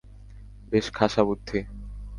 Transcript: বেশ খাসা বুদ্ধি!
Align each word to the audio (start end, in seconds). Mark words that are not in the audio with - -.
বেশ 0.71 0.85
খাসা 0.93 1.21
বুদ্ধি! 1.23 1.59